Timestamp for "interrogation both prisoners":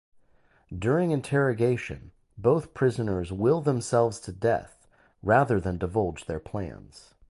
1.11-3.31